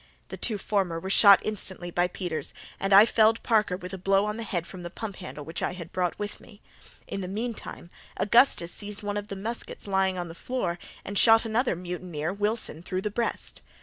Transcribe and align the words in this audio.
The 0.29 0.35
two 0.37 0.57
former 0.57 0.99
were 0.99 1.11
shot 1.11 1.43
instantly 1.45 1.91
by 1.91 2.07
Peters, 2.07 2.55
and 2.79 2.91
I 2.91 3.05
felled 3.05 3.43
Parker 3.43 3.77
with 3.77 3.93
a 3.93 3.99
blow 3.99 4.25
on 4.25 4.37
the 4.37 4.41
head 4.41 4.65
from 4.65 4.81
the 4.81 4.89
pump 4.89 5.17
handle 5.17 5.45
which 5.45 5.61
I 5.61 5.73
had 5.73 5.91
brought 5.91 6.17
with 6.17 6.39
me. 6.41 6.59
In 7.05 7.21
the 7.21 7.27
meantime, 7.27 7.91
Augustus 8.17 8.71
seized 8.71 9.03
one 9.03 9.15
of 9.15 9.27
the 9.27 9.35
muskets 9.35 9.85
lying 9.85 10.17
on 10.17 10.27
the 10.27 10.33
floor 10.33 10.79
and 11.05 11.19
shot 11.19 11.45
another 11.45 11.75
mutineer 11.75 12.33
Wilson 12.33 12.81
through 12.81 13.01
the 13.01 13.11
breast. 13.11 13.61